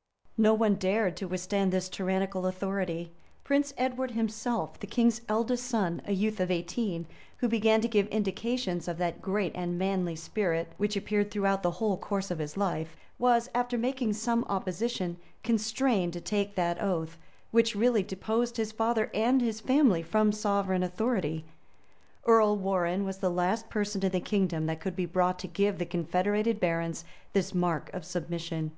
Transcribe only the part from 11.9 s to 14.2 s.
course of his life, was, after making